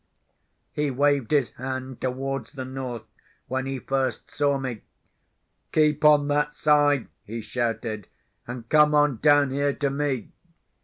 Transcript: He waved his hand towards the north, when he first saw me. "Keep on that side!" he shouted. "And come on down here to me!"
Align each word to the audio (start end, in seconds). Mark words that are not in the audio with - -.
He 0.73 0.89
waved 0.89 1.29
his 1.29 1.51
hand 1.51 2.01
towards 2.01 2.53
the 2.53 2.65
north, 2.65 3.03
when 3.47 3.67
he 3.67 3.77
first 3.77 4.31
saw 4.31 4.57
me. 4.57 4.81
"Keep 5.73 6.03
on 6.03 6.27
that 6.27 6.55
side!" 6.55 7.07
he 7.23 7.39
shouted. 7.41 8.07
"And 8.47 8.67
come 8.67 8.95
on 8.95 9.17
down 9.17 9.51
here 9.51 9.73
to 9.73 9.91
me!" 9.91 10.31